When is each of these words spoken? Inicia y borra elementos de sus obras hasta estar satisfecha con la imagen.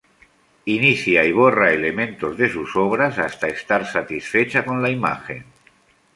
Inicia 0.77 1.23
y 1.25 1.31
borra 1.31 1.71
elementos 1.73 2.35
de 2.35 2.49
sus 2.49 2.75
obras 2.75 3.19
hasta 3.19 3.49
estar 3.49 3.85
satisfecha 3.85 4.65
con 4.65 4.81
la 4.81 4.89
imagen. 4.89 5.45